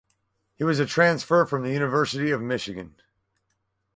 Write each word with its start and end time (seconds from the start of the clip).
He 0.55 0.63
was 0.63 0.79
a 0.79 0.87
transfer 0.87 1.45
from 1.45 1.61
the 1.61 1.69
University 1.73 2.31
of 2.31 2.41
Michigan. 2.41 2.95